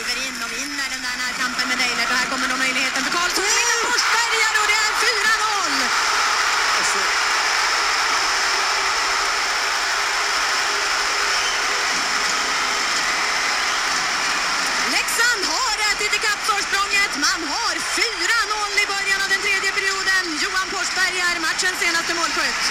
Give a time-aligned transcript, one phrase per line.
[0.00, 3.12] Kliver in och vinner den där närkampen med Deilert och här kommer då möjligheten för
[3.18, 3.44] Karlsson.
[3.44, 3.72] Oh!
[3.74, 5.72] är Forsbergare och det är 4-0!
[6.78, 7.00] Alltså,
[14.96, 17.12] Leksand har ätit ikapp försprånget.
[17.28, 20.24] Man har 4-0 i början av den tredje perioden.
[20.44, 22.62] Johan Forsberg är matchens senaste målskytt.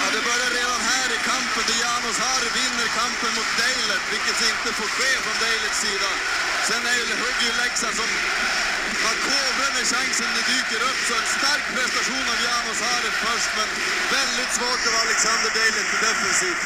[0.00, 4.38] ja, det börjar redan här i kampen där Janos Harr vinner kampen mot Deilert, vilket
[4.50, 6.10] inte får ske från Deilerts sida.
[6.68, 8.10] Sen är ju, hugger ju Leksand som
[9.04, 11.00] man kobrar när chansen dyker upp.
[11.08, 13.70] Så en stark prestation av Janos Harry först, men
[14.18, 16.56] väldigt svagt av Alexander Deilert i defensiv.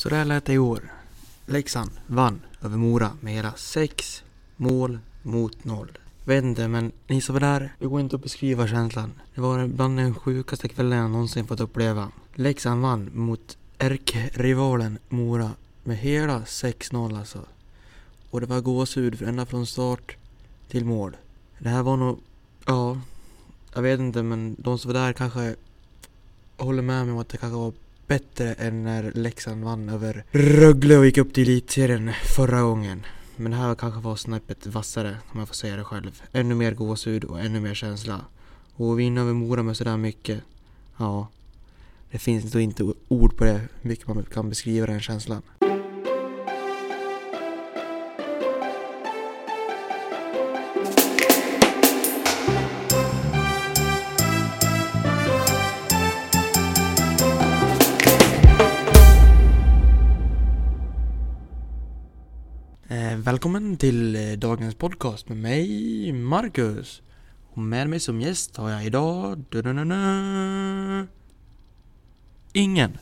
[0.00, 0.82] Så där lät det i år.
[1.56, 4.22] Leksand vann över Mora med hela sex
[4.56, 5.92] mål mot noll.
[6.24, 9.10] Vet inte, men ni som var där, det går inte att beskriva känslan.
[9.34, 12.08] Det var bland den sjukaste kvällen jag någonsin fått uppleva.
[12.34, 15.50] Leksand vann mot ärkerivalen Mora
[15.84, 17.44] med hela 6-0 alltså.
[18.30, 20.16] Och det var gåshud ända från start
[20.68, 21.16] till mål.
[21.58, 22.18] Det här var nog,
[22.66, 23.00] ja,
[23.74, 25.54] jag vet inte men de som var där kanske
[26.56, 27.72] håller med mig om att det kanske var
[28.06, 33.06] bättre än när Leksand vann över Rögle och gick upp till elitserien förra gången.
[33.36, 36.22] Men det här kanske var snäppet vassare om jag får säga det själv.
[36.32, 38.20] Ännu mer gåshud och ännu mer känsla.
[38.74, 40.40] Och att vinna över Mora med sådär mycket,
[40.96, 41.28] ja.
[42.12, 45.42] Det finns då inte ord på det, hur mycket man kan beskriva den känslan.
[62.88, 67.02] Eh, välkommen till eh, dagens podcast med mig, Marcus.
[67.52, 69.44] Och med mig som gäst har jag idag...
[69.50, 71.21] Du-du-du-du,
[72.52, 72.98] ingen.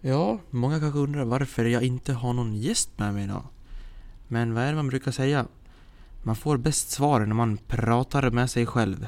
[0.00, 3.42] Ja, många kanske undrar varför jag inte har någon gäst med mig idag.
[4.28, 5.46] Men vad är det man brukar säga?
[6.22, 9.06] Man får bäst svar när man pratar med sig själv.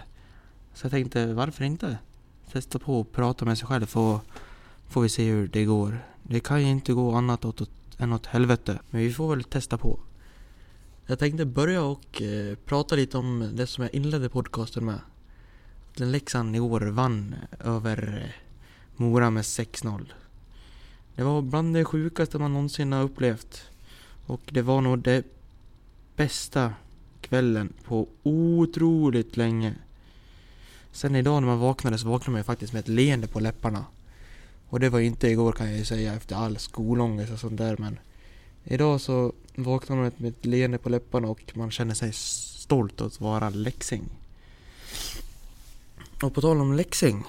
[0.75, 1.99] Så jag tänkte, varför inte?
[2.53, 4.21] Testa på att prata med sig själv så
[4.89, 6.05] får vi se hur det går.
[6.23, 8.79] Det kan ju inte gå annat åt, än åt helvete.
[8.91, 10.01] Men vi får väl testa på.
[11.07, 15.01] Jag tänkte börja och eh, prata lite om det som jag inledde podcasten med.
[15.97, 18.48] Den Leksand i år vann över eh,
[19.01, 20.13] Mora med 6-0.
[21.15, 23.63] Det var bland det sjukaste man någonsin har upplevt.
[24.27, 25.25] Och det var nog det
[26.17, 26.73] bästa
[27.21, 29.75] kvällen på otroligt länge.
[30.93, 33.85] Sen idag när man vaknade så vaknade man ju faktiskt med ett leende på läpparna.
[34.69, 37.77] Och det var inte igår kan jag ju säga efter all skolångest och sånt där
[37.79, 37.99] men
[38.71, 43.21] Idag så vaknar man med ett leende på läpparna och man känner sig stolt att
[43.21, 44.05] vara läxing.
[46.23, 47.25] Och på tal om läxing.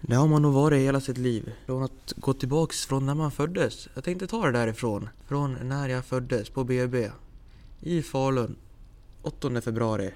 [0.00, 1.52] Det har man nog varit hela sitt liv.
[1.66, 3.88] Från att gå tillbaks från när man föddes.
[3.94, 5.08] Jag tänkte ta det därifrån.
[5.28, 7.10] Från när jag föddes på BB.
[7.80, 8.56] I Falun.
[9.22, 10.10] 8 februari.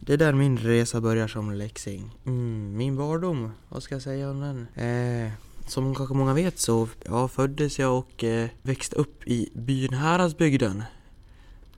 [0.00, 2.18] Det är där min resa börjar som läxing.
[2.26, 4.86] Mm, min barndom, vad ska jag säga om den?
[4.86, 5.32] Eh,
[5.68, 10.82] som kanske många vet så ja, föddes jag och eh, växte upp i byn Häradsbygden.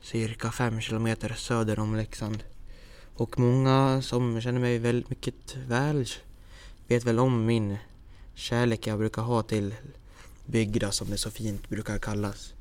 [0.03, 2.45] Cirka fem kilometer söder om Leksand.
[3.17, 6.07] Och många som känner mig väldigt mycket väl
[6.89, 7.77] vet väl om min
[8.35, 9.75] kärlek jag brukar ha till
[10.47, 12.55] bygda som det så fint brukar kallas.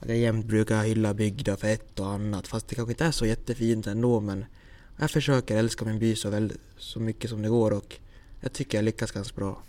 [0.00, 3.10] Att jag jämt brukar hylla bygda för ett och annat fast det kanske inte är
[3.10, 4.44] så jättefint ändå men
[4.96, 7.96] jag försöker älska min by så, väl, så mycket som det går och
[8.40, 9.62] jag tycker jag lyckas ganska bra.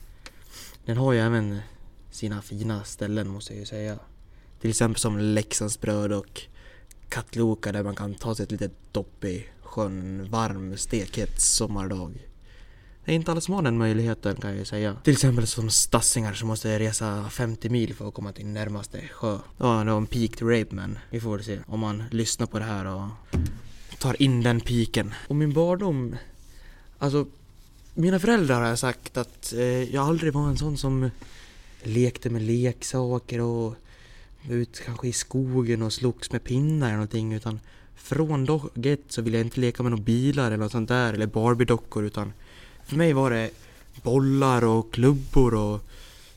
[0.86, 1.60] Den har ju även
[2.12, 4.00] sina fina ställen måste jag ju säga.
[4.62, 6.42] Till exempel som Leksandsbröd och
[7.10, 12.28] Katloka där man kan ta sig ett litet dopp i sjön en varm stekhet sommardag.
[13.06, 14.96] Det är inte alla som har den möjligheten kan jag ju säga.
[15.04, 19.38] Till exempel som stassingar som måste resa 50 mil för att komma till närmaste sjö.
[19.58, 22.48] Ja, det var en peak to rape men vi får väl se om man lyssnar
[22.48, 23.08] på det här och
[24.00, 25.14] tar in den piken.
[25.28, 26.16] Och min barndom,
[26.98, 27.26] alltså
[27.94, 31.10] mina föräldrar har sagt att eh, jag aldrig var en sån som
[31.84, 33.76] lekte med leksaker och
[34.42, 37.60] var ut kanske i skogen och slogs med pinnar eller någonting utan
[37.96, 41.14] från dag ett så ville jag inte leka med några bilar eller något sånt där
[41.14, 42.34] eller Barbie-dockor utan
[42.86, 43.50] för mig var det
[44.04, 45.82] bollar och klubbor och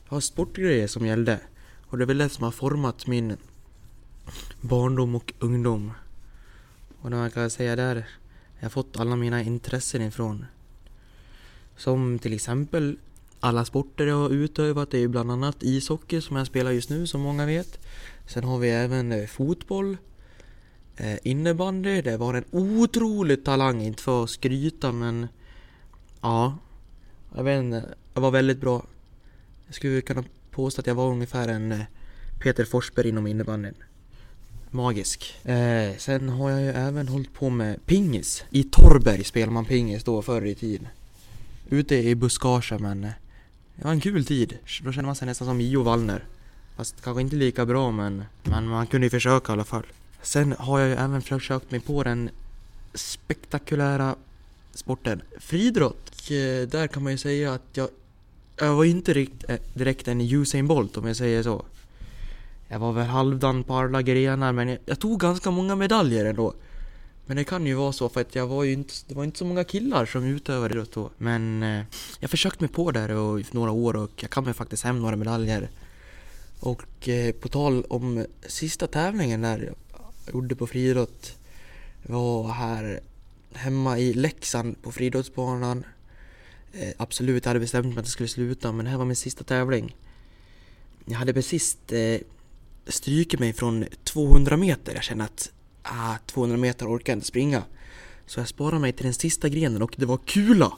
[0.08, 1.40] ja, sportgrejer som gällde.
[1.86, 3.36] Och det är väl det som har format min
[4.60, 5.92] barndom och ungdom.
[7.00, 8.08] Och det man kan säga där,
[8.58, 10.44] jag har fått alla mina intressen ifrån.
[11.76, 12.96] Som till exempel
[13.40, 17.06] alla sporter jag har utövat är ju bland annat ishockey som jag spelar just nu
[17.06, 17.78] som många vet.
[18.26, 19.96] Sen har vi även eh, fotboll,
[20.96, 25.28] eh, innebandy, det var en otrolig talang, inte för att skryta men
[26.20, 26.58] ja,
[27.34, 28.82] jag vet inte, jag var väldigt bra.
[29.66, 31.80] Jag skulle kunna påstå att jag var ungefär en eh,
[32.38, 33.74] Peter Forsberg inom innebandyn.
[34.70, 35.34] Magisk.
[35.44, 38.44] Eh, sen har jag ju även hållit på med pingis.
[38.50, 40.88] I Torberg spelade man pingis då förr i tiden.
[41.70, 43.10] Ute i buskagen men eh,
[43.76, 44.58] det var en kul tid.
[44.84, 46.24] Då kände man sig nästan som Io Wallner.
[46.76, 49.86] Fast kanske inte lika bra men, men man kunde ju försöka i alla fall.
[50.22, 52.30] Sen har jag ju även försökt mig på den
[52.94, 54.16] spektakulära
[54.78, 56.10] sporten friidrott.
[56.10, 56.32] Och
[56.68, 57.88] där kan man ju säga att jag,
[58.56, 61.64] jag var inte rikt, eh, direkt en Usain Bolt om jag säger så.
[62.68, 66.54] Jag var väl halvdan på alla grenar men jag, jag, tog ganska många medaljer ändå.
[67.26, 69.38] Men det kan ju vara så för att jag var ju inte, det var inte
[69.38, 71.10] så många killar som utövade idrott då.
[71.18, 71.84] Men eh,
[72.20, 75.16] jag försökte mig på där i några år och jag kan mig faktiskt hem några
[75.16, 75.70] medaljer.
[76.60, 79.72] Och eh, på tal om sista tävlingen där
[80.24, 81.38] jag gjorde på friidrott
[82.02, 83.00] var här
[83.52, 85.84] hemma i Leksand på friidrottsbanan.
[86.72, 89.16] Eh, absolut, jag hade bestämt mig att jag skulle sluta men det här var min
[89.16, 89.96] sista tävling.
[91.04, 92.20] Jag hade precis eh,
[92.86, 94.94] strukit mig från 200 meter.
[94.94, 95.50] Jag kände att
[95.82, 97.62] ah, 200 meter orkar jag inte springa.
[98.26, 100.72] Så jag sparade mig till den sista grenen och det var kula!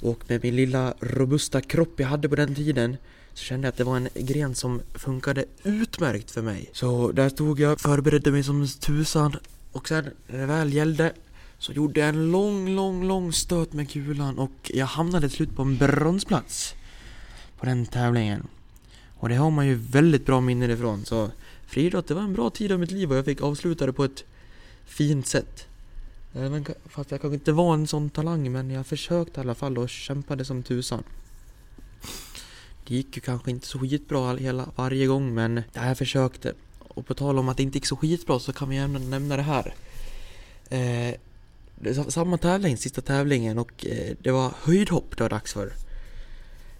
[0.00, 2.96] Och med min lilla robusta kropp jag hade på den tiden
[3.34, 6.70] så kände jag att det var en gren som funkade utmärkt för mig.
[6.72, 9.36] Så där stod jag, förberedde mig som tusan
[9.72, 11.12] och sen när det väl gällde
[11.58, 15.56] så gjorde jag en lång, lång, lång stöt med kulan och jag hamnade till slut
[15.56, 16.74] på en bronsplats
[17.58, 18.46] på den tävlingen.
[19.14, 21.30] Och det har man ju väldigt bra minnen ifrån så
[21.66, 24.04] friidrott, det var en bra tid av mitt liv och jag fick avsluta det på
[24.04, 24.24] ett
[24.84, 25.66] fint sätt.
[26.34, 29.54] Eh, även fast jag kanske inte var en sån talang men jag försökte i alla
[29.54, 31.02] fall och kämpade som tusan.
[32.86, 36.54] Det gick ju kanske inte så skitbra hela, varje gång men jag försökte.
[36.78, 39.36] Och på tal om att det inte gick så skitbra så kan vi även nämna
[39.36, 39.74] det här.
[40.68, 41.14] Eh,
[42.08, 45.72] samma tävling, sista tävlingen och eh, det var höjdhopp det var dags för.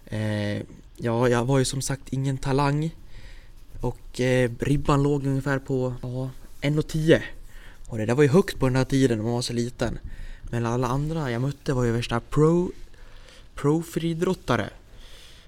[0.05, 0.61] Eh,
[0.97, 2.95] ja, jag var ju som sagt ingen talang.
[3.81, 6.29] Och eh, ribban låg ungefär på ja,
[6.61, 7.21] 1,10.
[7.87, 9.99] Och det där var ju högt på den här tiden när man var så liten.
[10.51, 12.71] Men alla andra jag mötte var ju värsta pro,
[13.55, 14.69] pro friidrottare.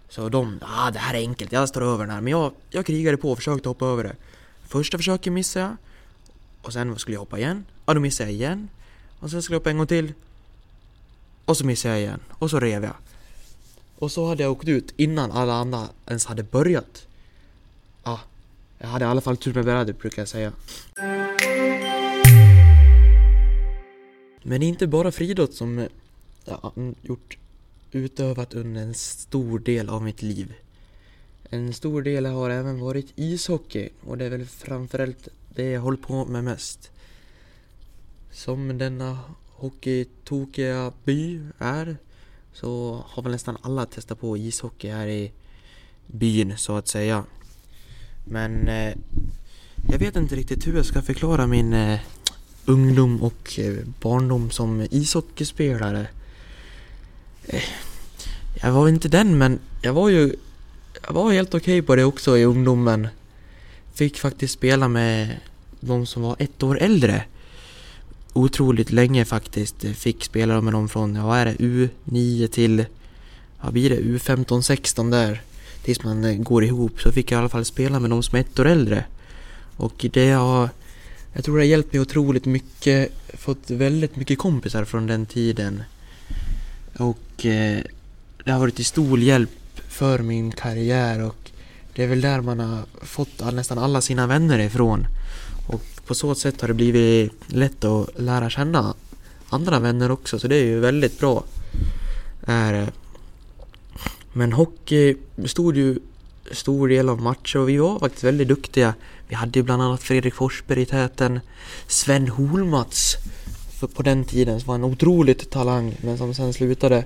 [0.10, 2.22] Så de, ah det här är enkelt, jag står över den här.
[2.22, 4.16] Men jag, jag krigade på och försökte hoppa över det.
[4.68, 5.75] Första försöket missade jag.
[6.62, 7.66] Och sen skulle jag hoppa igen.
[7.86, 8.69] Ja, då missade jag igen.
[9.19, 10.13] Och sen skulle jag upp en gång till.
[11.45, 12.19] Och så missade jag igen.
[12.30, 12.95] Och så rev jag.
[13.95, 17.07] Och så hade jag åkt ut innan alla andra ens hade börjat.
[18.04, 18.19] Ja,
[18.77, 20.51] jag hade i alla fall tur med brädet brukar jag säga.
[24.44, 25.88] Men det är inte bara friidrott som
[26.45, 27.38] jag gjort
[27.92, 30.54] utövat under en stor del av mitt liv.
[31.50, 35.98] En stor del har även varit ishockey och det är väl framförallt det jag håller
[35.98, 36.92] på med mest.
[38.31, 39.20] Som denna
[39.56, 41.98] hockeytokiga by är
[42.54, 45.31] så har väl nästan alla testat på ishockey här i
[46.08, 47.24] byn så att säga.
[48.26, 48.94] Men eh,
[49.92, 52.00] jag vet inte riktigt hur jag ska förklara min eh,
[52.66, 56.08] ungdom och eh, barndom som ishockeyspelare.
[57.46, 57.64] Eh,
[58.62, 60.36] jag var inte den men jag var ju
[61.08, 63.08] jag var helt okej okay på det också i ungdomen.
[63.94, 65.38] Fick faktiskt spela med
[65.80, 67.24] de som var ett år äldre.
[68.34, 69.86] Otroligt länge faktiskt.
[69.86, 72.86] Eh, fick spela med dem från, ja, vad är det, U9 till,
[73.62, 75.42] vad blir det, U15, 16 där.
[75.84, 78.36] Tills man eh, går ihop så fick jag i alla fall spela med dem som
[78.36, 79.04] är ett år äldre.
[79.76, 80.70] Och det har,
[81.34, 83.12] jag tror det har hjälpt mig otroligt mycket.
[83.34, 85.84] Fått väldigt mycket kompisar från den tiden.
[86.98, 87.80] Och eh,
[88.46, 89.50] det har varit till stor hjälp
[89.88, 91.51] för min karriär och
[91.96, 95.08] det är väl där man har fått nästan alla sina vänner ifrån.
[96.10, 98.94] På så sätt har det blivit lätt att lära känna
[99.50, 101.44] andra vänner också så det är ju väldigt bra.
[102.46, 102.92] Är
[104.34, 106.00] Men hockey stod ju
[106.51, 108.94] stor del av matcher och vi var faktiskt väldigt duktiga.
[109.28, 111.39] Vi hade ju bland annat Fredrik Forsberg i täten.
[111.88, 113.18] Sven Holmats
[113.96, 117.06] på den tiden som var en otroligt talang men som sen slutade.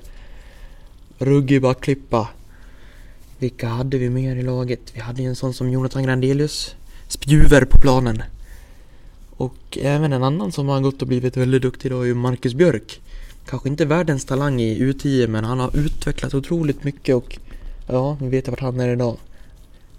[1.17, 2.27] Ruggig backklippa.
[3.39, 4.91] Vilka hade vi mer i laget?
[4.93, 6.75] Vi hade ju en sån som Jonathan Grandelius.
[7.07, 8.23] Spjuver på planen.
[9.43, 12.53] Och även en annan som har gått och blivit väldigt duktig idag är ju Marcus
[12.53, 13.01] Björk.
[13.49, 17.37] Kanske inte världens talang i U10 men han har utvecklat otroligt mycket och
[17.87, 19.17] ja, vi vet vart han är idag.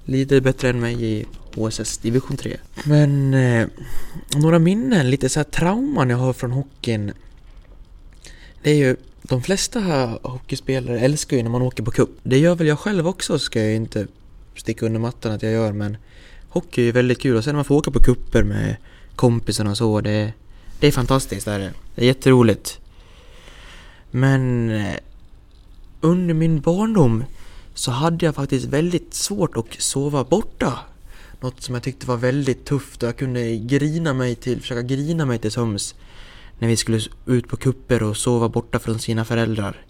[0.05, 1.25] Lite bättre än mig i
[1.55, 2.57] HSS division 3.
[2.85, 3.67] Men eh,
[4.37, 7.13] några minnen, lite så här trauman jag har från hockeyn.
[8.63, 9.81] Det är ju de flesta
[10.23, 12.11] hockeyspelare älskar ju när man åker på cup.
[12.23, 14.07] Det gör väl jag själv också ska jag inte
[14.57, 15.97] sticka under mattan att jag gör men
[16.49, 18.77] hockey är ju väldigt kul och sen när man får åka på kupper med
[19.17, 20.33] kompisarna och så det,
[20.81, 21.73] det är fantastiskt det är det.
[21.95, 22.81] Det är jätteroligt.
[24.11, 24.97] Men eh,
[26.01, 27.25] under min barndom
[27.75, 30.79] så hade jag faktiskt väldigt svårt att sova borta
[31.45, 35.25] Något som jag tyckte var väldigt tufft och jag kunde grina mig till, försöka grina
[35.25, 35.95] mig till sömns
[36.59, 39.85] när vi skulle ut på kupper och sova borta från sina föräldrar.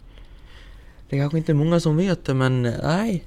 [1.09, 3.25] Det är kanske inte många som vet det men eh, nej.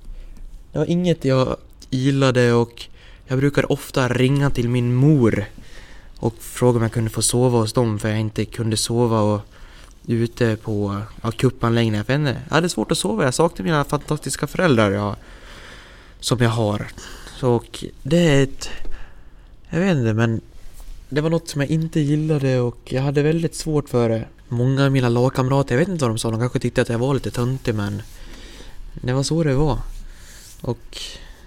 [0.72, 1.58] Det var inget jag
[1.89, 2.86] gillade och
[3.27, 5.46] jag brukar ofta ringa till min mor
[6.19, 9.41] och frågade om jag kunde få sova hos dem för jag inte kunde sova och
[10.07, 14.91] ute på ja, cupanläggningar För jag hade svårt att sova, jag saknade mina fantastiska föräldrar
[14.91, 15.15] jag,
[16.19, 16.88] som jag har.
[17.39, 18.69] Så och det är ett...
[19.69, 20.41] Jag vet inte men
[21.09, 24.27] det var något som jag inte gillade och jag hade väldigt svårt för det.
[24.47, 27.00] Många av mina lagkamrater, jag vet inte vad de sa, de kanske tyckte att jag
[27.00, 28.01] var lite töntig men
[28.93, 29.79] det var så det var.
[30.62, 30.97] Och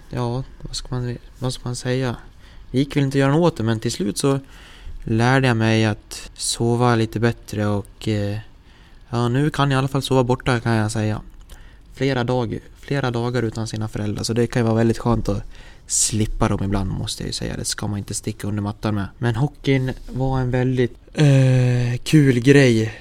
[0.09, 2.15] ja, vad ska man, vad ska man säga?
[2.71, 4.39] Det gick väl inte att göra något åt det men till slut så
[5.03, 8.37] lärde jag mig att sova lite bättre och eh,
[9.09, 11.21] ja, nu kan jag i alla fall sova borta kan jag säga.
[11.93, 15.43] Flera, dag, flera dagar utan sina föräldrar så det kan ju vara väldigt skönt att
[15.87, 17.57] slippa dem ibland måste jag ju säga.
[17.57, 19.07] Det ska man inte sticka under mattan med.
[19.17, 22.93] Men hockeyn var en väldigt eh, kul grej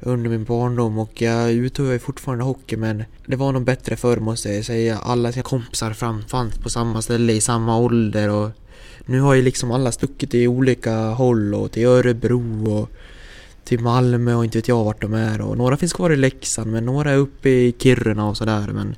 [0.00, 4.16] under min barndom och jag utövar ju fortfarande hockey men det var nog bättre förr
[4.16, 4.98] måste jag säga.
[4.98, 8.50] Alla sina kompisar fram fanns på samma ställe i samma ålder och
[9.06, 12.90] nu har ju liksom alla stuckit i olika håll och till Örebro och
[13.64, 16.72] till Malmö och inte vet jag vart de är och några finns kvar i Leksand
[16.72, 18.96] men några är uppe i Kiruna och sådär men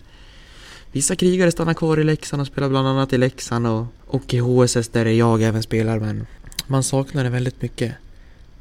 [0.93, 4.39] Vissa krigare stannar kvar i Leksand och spelar bland annat i Leksand och, och i
[4.39, 6.27] HSS där jag även spelar men
[6.67, 7.93] man saknar det väldigt mycket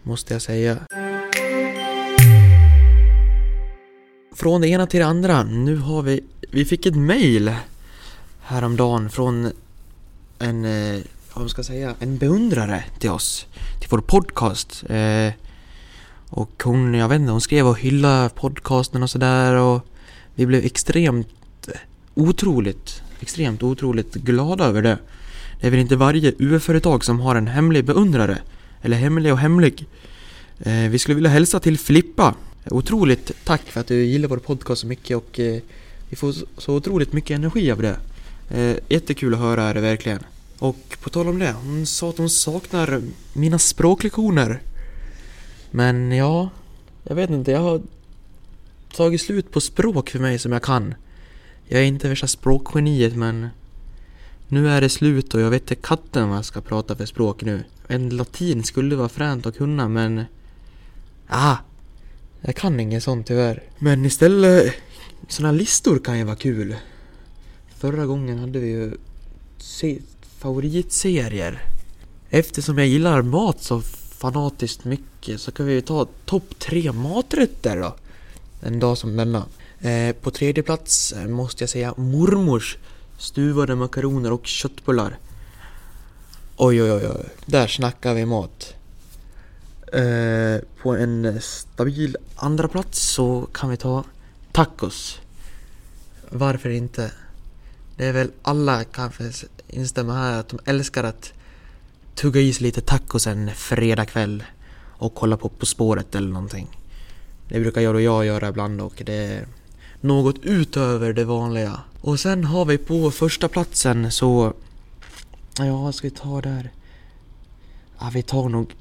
[0.03, 0.77] måste jag säga.
[4.35, 5.43] Från det ena till det andra.
[5.43, 7.55] Nu har vi, vi fick ett mail
[8.41, 9.51] häromdagen från
[10.39, 11.01] en, eh,
[11.33, 13.45] vad man ska säga, en beundrare till oss,
[13.79, 14.83] till vår podcast.
[14.89, 15.33] Eh,
[16.29, 19.87] och hon, jag vet inte, hon skrev och hyllade podcasten och sådär och
[20.35, 21.27] vi blev extremt
[22.13, 24.97] otroligt, extremt otroligt glada över det.
[25.61, 28.37] Det är väl inte varje UF-företag som har en hemlig beundrare.
[28.81, 29.87] Eller hemlig och hemlig.
[30.59, 32.35] Eh, vi skulle vilja hälsa till Filippa.
[32.65, 35.61] Otroligt tack för att du gillar vår podcast så mycket och eh,
[36.09, 37.97] vi får så otroligt mycket energi av det.
[38.49, 40.19] Eh, jättekul att höra är det verkligen.
[40.61, 43.01] Och på tal om det, hon sa att hon saknar
[43.33, 44.61] mina språklektioner.
[45.71, 46.49] Men ja,
[47.03, 47.81] jag vet inte, jag har
[48.93, 50.93] tagit slut på språk för mig som jag kan.
[51.67, 53.47] Jag är inte värsta språkgeniet men
[54.47, 57.43] nu är det slut och jag vet inte katten vad jag ska prata för språk
[57.43, 57.63] nu.
[57.87, 60.23] En latin skulle vara fränt att kunna men...
[61.27, 61.57] Ah!
[62.41, 63.63] Jag kan inget sånt tyvärr.
[63.79, 64.73] Men istället,
[65.27, 66.75] såna listor kan ju vara kul.
[67.77, 68.97] Förra gången hade vi ju
[69.57, 69.99] se
[70.41, 71.63] favoritserier.
[72.29, 73.81] Eftersom jag gillar mat så
[74.17, 77.95] fanatiskt mycket så kan vi ta topp tre maträtter då.
[78.61, 79.45] En dag som denna.
[79.79, 82.77] Eh, på tredje plats eh, måste jag säga mormors
[83.17, 85.17] stuvade makaroner och köttbullar.
[86.57, 87.25] Oj, oj, oj, oj.
[87.45, 88.73] Där snackar vi mat.
[89.93, 94.03] Eh, på en stabil andra plats så kan vi ta
[94.51, 95.19] tacos.
[96.29, 97.11] Varför inte?
[97.97, 99.31] Det är väl alla kanske
[99.71, 101.33] instämma här att de älskar att
[102.15, 104.43] tugga i sig lite tacos en fredagkväll
[105.01, 106.67] och kolla på På spåret eller någonting.
[107.47, 109.47] Det brukar jag och jag göra ibland och det är
[110.01, 111.79] något utöver det vanliga.
[112.01, 114.53] Och sen har vi på första platsen så...
[115.57, 116.71] Ja, vad ska vi ta där?
[117.99, 118.75] Ja, vi tar nog...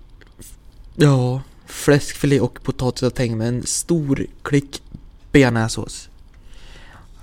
[0.96, 4.82] Ja, fläskfilé och potatisgratäng med en stor klick
[5.32, 6.08] bearnaisesås.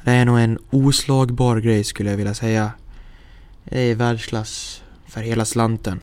[0.04, 2.72] Det är nog en oslagbar grej skulle jag vilja säga.
[3.70, 6.02] Det är världsklass för hela slanten.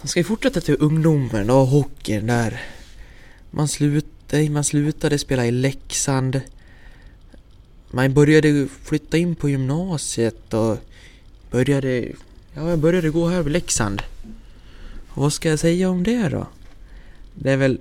[0.00, 2.62] Man Ska ju fortsätta till ungdomen och hockeyn där?
[3.50, 6.40] Man slutade, man slutade spela i Leksand.
[7.90, 10.76] Man började flytta in på gymnasiet och
[11.50, 12.12] började...
[12.54, 14.02] Ja, jag började gå här vid Leksand.
[15.08, 16.46] Och vad ska jag säga om det då?
[17.34, 17.80] Det är väl...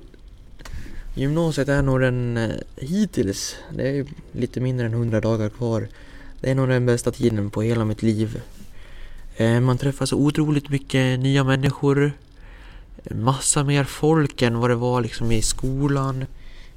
[1.15, 5.87] Gymnasiet är nog den eh, hittills, det är lite mindre än 100 dagar kvar.
[6.41, 8.41] Det är nog den bästa tiden på hela mitt liv.
[9.37, 12.11] Eh, man träffar så otroligt mycket nya människor.
[13.11, 16.25] Massa mer folk än vad det var liksom i skolan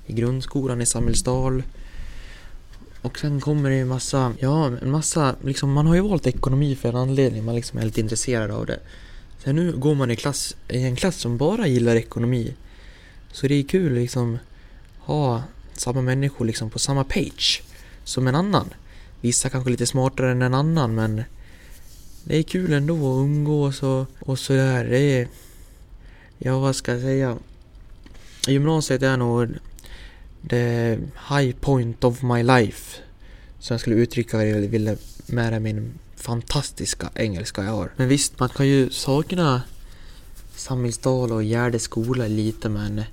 [0.06, 1.62] i grundskolan i Samhällsdal.
[3.02, 6.76] Och sen kommer det ju massa, ja en massa, liksom man har ju valt ekonomi
[6.76, 8.80] för en anledning, man liksom är lite intresserad av det.
[9.44, 12.54] Sen nu går man i, klass, i en klass som bara gillar ekonomi.
[13.32, 14.38] Så det är kul liksom
[14.98, 15.42] ha
[15.72, 17.62] samma människor liksom på samma page
[18.04, 18.74] som en annan.
[19.24, 21.22] Vissa kanske lite smartare än en annan men
[22.24, 24.84] det är kul ändå att umgås och, och sådär.
[24.84, 25.28] Det är,
[26.38, 27.36] ja vad ska jag säga?
[28.46, 29.48] Gymnasiet är nog
[30.50, 30.98] the
[31.30, 33.00] high point of my life.
[33.60, 37.90] som jag skulle uttrycka vad jag ville med min fantastiska engelska jag har.
[37.96, 39.62] Men visst, man kan ju sakna
[40.56, 43.04] Samhällsdal och Gärde skola lite men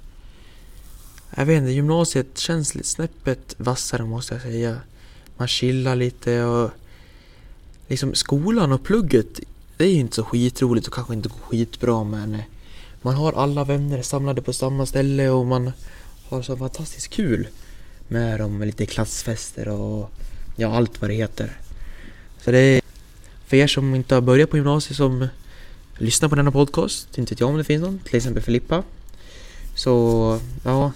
[1.35, 4.81] jag vet inte, gymnasiet känns lite snäppet vassare måste jag säga.
[5.41, 6.71] Man chillar lite och
[7.87, 9.39] liksom skolan och plugget
[9.77, 12.41] det är ju inte så skitroligt och kanske inte skitbra men eh,
[13.01, 15.71] man har alla vänner samlade på samma ställe och man
[16.29, 17.47] har så fantastiskt kul
[18.07, 20.11] med dem med lite klassfester och
[20.55, 21.57] ja, allt vad det heter.
[22.41, 22.81] Så det är
[23.45, 25.27] för er som inte har börjat på gymnasiet som
[25.97, 28.83] lyssnar på denna podcast, inte vet jag om det finns någon, till exempel Filippa.
[29.75, 30.91] Så ja,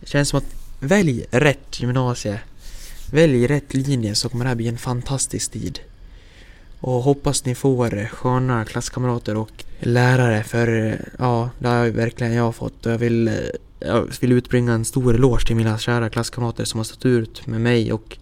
[0.00, 2.40] det känns som att välj rätt gymnasie.
[3.10, 5.80] Välj rätt linje så kommer det här bli en fantastisk tid.
[6.80, 12.86] Och hoppas ni får sköna klasskamrater och lärare för ja, det har verkligen jag fått
[12.86, 13.34] och jag vill, eh,
[13.80, 17.60] jag vill utbringa en stor eloge till mina kära klasskamrater som har stått ut med
[17.60, 18.18] mig och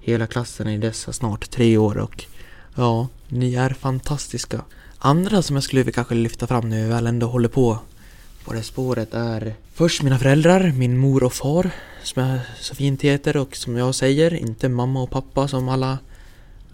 [0.00, 2.24] hela klassen i dessa snart tre år och
[2.74, 4.64] ja, ni är fantastiska.
[4.98, 7.78] Andra som jag skulle vilja kanske lyfta fram nu väl ändå håller på
[8.48, 11.70] på det spåret är först mina föräldrar, min mor och far
[12.02, 15.98] som jag så fint heter och som jag säger, inte mamma och pappa som alla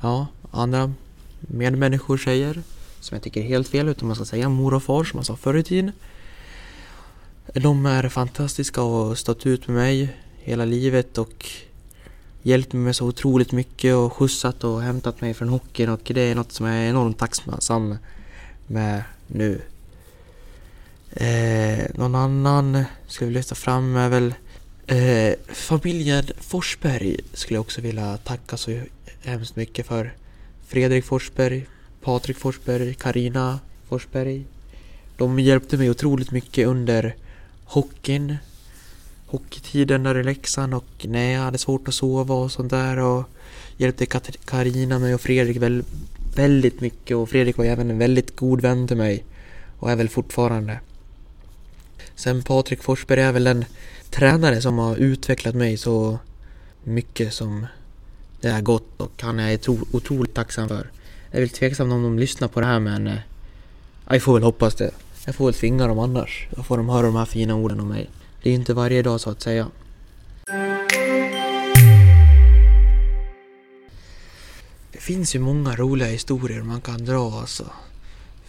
[0.00, 0.92] ja, andra
[1.40, 2.62] medmänniskor säger.
[3.00, 5.24] Som jag tycker är helt fel, utan man ska säga mor och far som man
[5.24, 5.92] sa förr i tiden.
[7.54, 11.46] De är fantastiska och har stått ut med mig hela livet och
[12.42, 16.20] hjälpt mig med så otroligt mycket och skjutsat och hämtat mig från hockeyn och det
[16.20, 17.96] är något som jag är enormt tacksam
[18.66, 19.60] med nu.
[21.12, 24.34] Eh, någon annan skulle vi lyfta fram är väl
[24.86, 28.80] eh, familjen Forsberg skulle jag också vilja tacka så
[29.22, 30.12] hemskt mycket för.
[30.66, 31.66] Fredrik Forsberg,
[32.02, 33.58] Patrik Forsberg, Karina
[33.88, 34.44] Forsberg.
[35.16, 37.14] De hjälpte mig otroligt mycket under
[37.64, 38.36] hockeyn.
[39.26, 43.24] Hockeytiden där i Leksand och när jag hade svårt att sova och sånt där och
[43.76, 44.06] hjälpte
[44.44, 45.84] Karina mig och Fredrik väl,
[46.36, 49.24] väldigt mycket och Fredrik var även en väldigt god vän till mig
[49.78, 50.80] och är väl fortfarande.
[52.16, 53.64] Sen Patrik Forsberg är väl den
[54.10, 56.18] tränare som har utvecklat mig så
[56.84, 57.66] mycket som
[58.40, 60.90] det har gått och han är jag otroligt tacksam för.
[61.30, 63.18] Jag är väl tveksam om de lyssnar på det här men eh,
[64.08, 64.90] jag får väl hoppas det.
[65.26, 66.48] Jag får väl tvinga dem annars.
[66.50, 68.10] Då får de höra de här fina orden om mig.
[68.42, 69.68] Det är inte varje dag så att säga.
[74.92, 77.64] Det finns ju många roliga historier man kan dra alltså.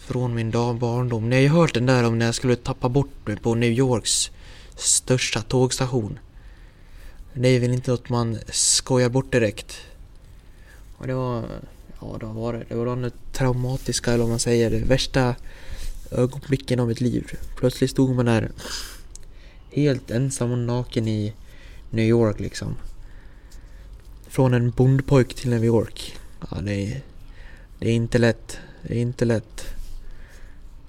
[0.06, 1.28] Från min dag barndom.
[1.28, 3.70] Ni har ju hört den där om när jag skulle tappa bort mig på New
[3.70, 4.30] Yorks
[4.76, 6.18] största tågstation.
[7.34, 9.76] Det är väl inte något man skojar bort direkt.
[10.96, 11.44] Och det var...
[12.00, 12.64] Ja, det var det.
[12.68, 15.34] Det var det traumatiska, eller vad man säger, det värsta
[16.10, 17.32] ögonblicken av mitt liv.
[17.56, 18.50] Plötsligt stod man där
[19.70, 21.32] helt ensam och naken i
[21.90, 22.76] New York liksom.
[24.28, 26.16] Från en bondpojk till New York.
[26.50, 27.00] Ja, det är,
[27.78, 28.58] det är inte lätt.
[28.82, 29.75] Det är inte lätt.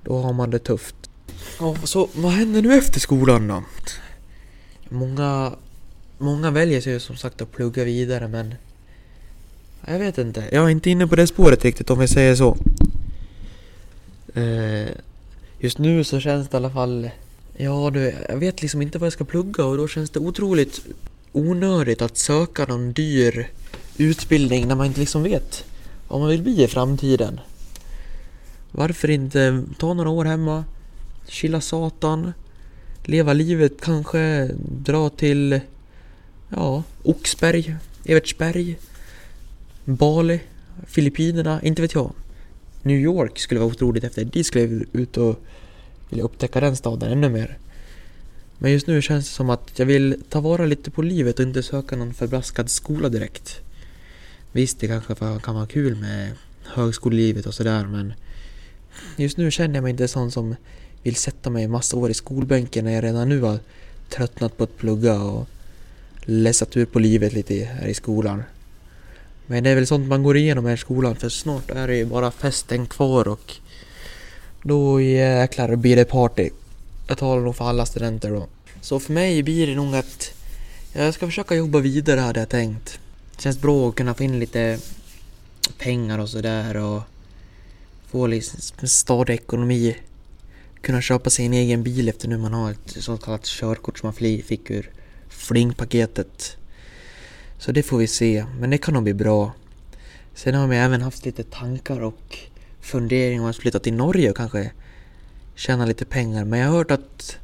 [0.08, 0.96] Då har man det tufft.
[1.60, 3.64] Ja, så vad händer nu efter skolan då?
[4.90, 5.54] Många,
[6.18, 8.56] många väljer sig som sagt att plugga vidare men
[9.88, 10.44] jag vet inte.
[10.52, 12.58] Jag är inte inne på det spåret riktigt om vi säger så.
[14.34, 14.88] Eh,
[15.60, 17.10] just nu så känns det i alla fall...
[17.58, 20.82] Ja du, jag vet liksom inte vad jag ska plugga och då känns det otroligt
[21.32, 23.50] onödigt att söka någon dyr
[23.98, 25.64] utbildning när man inte liksom vet
[26.08, 27.40] vad man vill bli i framtiden.
[28.72, 30.66] Varför inte ta några år hemma,
[31.28, 32.34] chilla satan,
[33.04, 35.60] leva livet kanske, dra till
[36.50, 37.76] ja, Oxberg,
[38.06, 38.80] Evertsberg,
[39.86, 40.40] Bali,
[40.88, 42.14] Filippinerna, inte vet jag.
[42.82, 44.26] New York skulle vara otroligt efter.
[44.26, 45.44] Dit skulle jag ut och
[46.10, 47.58] vilja upptäcka den staden ännu mer.
[48.58, 51.46] Men just nu känns det som att jag vill ta vara lite på livet och
[51.46, 53.60] inte söka någon förbraskad skola direkt.
[54.52, 56.32] Visst, det kanske kan vara kul med
[56.64, 58.14] högskolelivet och sådär men
[59.16, 60.56] just nu känner jag mig inte sån som
[61.04, 63.60] vill sätta mig massa år i skolbänken när jag redan nu har
[64.10, 65.48] tröttnat på att plugga och
[66.22, 68.44] läsat ur på livet lite här i skolan.
[69.46, 71.96] Men det är väl sånt man går igenom här i skolan för snart är det
[71.96, 73.54] ju bara festen kvar och
[74.64, 76.50] då jäklar blir det party.
[77.08, 78.48] Jag talar nog för alla studenter då.
[78.82, 80.34] Så för mig blir det nog att
[80.94, 83.00] jag ska försöka jobba vidare hade jag tänkt.
[83.36, 84.80] Det känns bra att kunna få in lite
[85.78, 87.02] pengar och sådär och
[88.08, 89.96] få liksom stadig ekonomi.
[90.82, 94.08] Kunna köpa sig en egen bil efter nu man har ett så kallat körkort som
[94.08, 94.92] man fick ur
[95.30, 96.58] flingpaketet.
[97.60, 99.52] Så det får vi se, men det kan nog bli bra.
[100.34, 102.38] Sen har vi även haft lite tankar och
[102.82, 104.72] funderingar om att flytta till Norge och kanske
[105.56, 106.46] tjäna lite pengar.
[106.46, 107.38] Men jag har hört att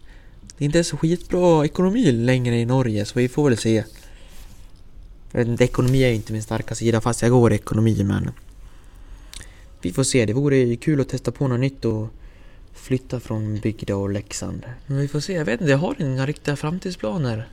[0.58, 3.84] det inte är så skitbra ekonomi längre i Norge, så vi får väl se.
[5.32, 8.32] Jag vet inte, ekonomi är ju inte min starka sida fast jag går ekonomi men...
[9.84, 12.08] Vi får se, det vore kul att testa på något nytt och
[12.74, 14.66] flytta från Bygda och Leksand.
[14.88, 17.48] Men vi får se, jag vet inte, jag har inga riktiga framtidsplaner.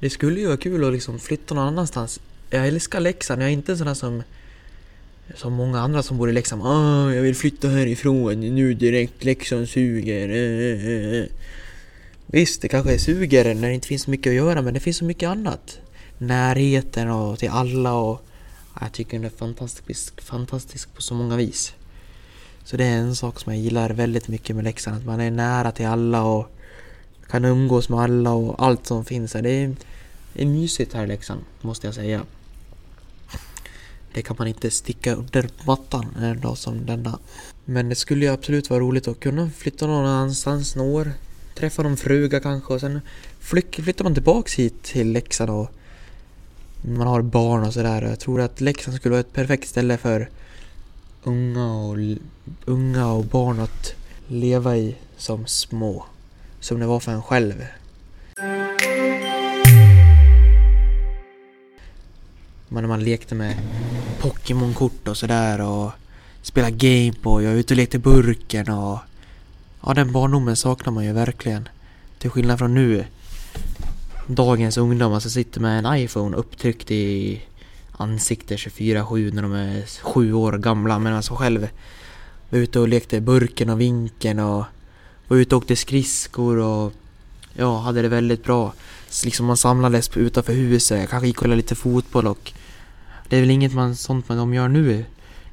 [0.00, 2.20] Det skulle ju vara kul att liksom flytta någon annanstans.
[2.50, 4.22] Jag älskar Leksand, jag är inte en sån där som...
[5.34, 6.62] Som många andra som bor i Leksand.
[6.62, 10.28] Ah, jag vill flytta härifrån nu direkt, Leksand suger.
[10.28, 11.24] eh, eh." eh, eh.
[12.26, 14.96] Visst, det kanske suger när det inte finns så mycket att göra men det finns
[14.96, 15.78] så mycket annat.
[16.18, 18.26] Närheten och till alla och...
[18.80, 21.74] Jag tycker den är fantastisk, fantastisk på så många vis.
[22.64, 25.30] Så det är en sak som jag gillar väldigt mycket med Leksand, att man är
[25.30, 26.46] nära till alla och
[27.30, 29.42] kan umgås med alla och allt som finns här.
[29.42, 29.76] Det är,
[30.32, 32.22] det är mysigt här i Leksand, måste jag säga.
[34.14, 37.18] Det kan man inte sticka under mattan en dag som denna.
[37.64, 41.12] Men det skulle ju absolut vara roligt att kunna flytta någon annanstans några år.
[41.54, 43.00] Träffa någon fruga kanske och sen
[43.40, 45.70] flyttar man tillbaks hit till Leksand och
[46.82, 48.02] man har barn och sådär.
[48.02, 50.28] Jag tror att Leksand skulle vara ett perfekt ställe för
[51.22, 51.96] unga och,
[52.64, 53.94] unga och barn att
[54.26, 56.04] leva i som små.
[56.60, 57.64] Som det var för en själv.
[62.68, 63.56] Men när man lekte med
[64.20, 65.90] Pokémon-kort och sådär och
[66.42, 68.98] spelade Gameboy och ute och lekte burken och...
[69.86, 71.68] Ja, den barndomen saknar man ju verkligen.
[72.18, 73.04] Till skillnad från nu.
[74.34, 77.40] Dagens ungdomar som sitter med en iPhone upptryckt i
[77.92, 81.68] ansikte 24-7 när de är sju år gamla medan alltså själv
[82.50, 84.64] var ute och lekte burken och vinkeln och
[85.28, 86.92] var ute och åkte skridskor och
[87.54, 88.72] ja, hade det väldigt bra.
[89.08, 92.52] Så liksom man samlades utanför huset, jag kanske gick och kollade lite fotboll och
[93.28, 95.04] det är väl inget man, sånt man de gör nu,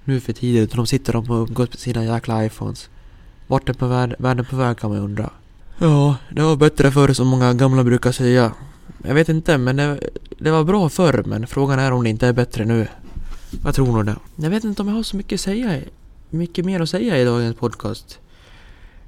[0.03, 2.89] nu för tiden utan de sitter och umgås på sina jäkla iPhones.
[3.47, 5.29] Vart är på värld, världen på väg kan man ju undra.
[5.77, 8.51] Ja, det var bättre förr som många gamla brukar säga.
[9.03, 9.99] Jag vet inte, men det,
[10.37, 12.87] det var bra förr, men frågan är om det inte är bättre nu.
[13.63, 14.15] Jag tror nog det.
[14.35, 15.81] Jag vet inte om jag har så mycket att säga,
[16.29, 18.19] mycket mer att säga i dagens podcast.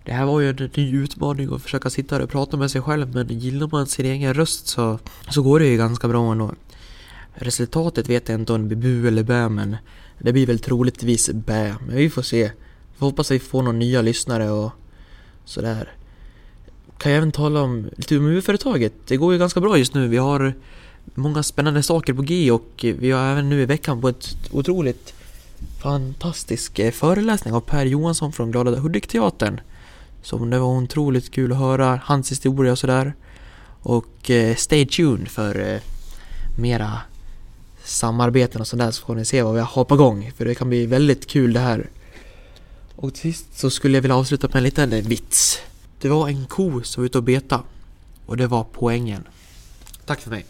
[0.05, 3.15] Det här var ju en ny utmaning att försöka sitta och prata med sig själv,
[3.15, 4.99] men gillar man sin egen röst så,
[5.29, 6.53] så går det ju ganska bra ändå.
[7.33, 9.77] Resultatet vet jag inte om det blir bu eller bä, men
[10.19, 11.75] det blir väl troligtvis bä.
[11.87, 12.51] Men vi får se.
[12.97, 14.71] Vi hoppas att vi får några nya lyssnare och
[15.45, 15.89] sådär
[17.01, 18.93] kan jag även tala om lite om UF-företaget.
[19.07, 20.07] Det går ju ganska bra just nu.
[20.07, 20.53] Vi har
[21.15, 25.13] många spännande saker på G och vi har även nu i veckan på ett otroligt
[25.81, 29.61] fantastisk eh, föreläsning av Per Johansson från Glada Hudik-teatern.
[30.21, 33.13] Som det var otroligt kul att höra hans historia och sådär.
[33.81, 35.81] Och eh, stay tuned för eh,
[36.59, 36.97] mera
[37.83, 40.31] samarbeten och sådär så får ni se vad vi har på gång.
[40.37, 41.89] För det kan bli väldigt kul det här.
[42.95, 45.61] Och till sist så skulle jag vilja avsluta med en liten vits.
[46.01, 47.63] Det var en ko som var ute och beta
[48.25, 49.23] och det var poängen.
[50.05, 50.45] Tack för mig.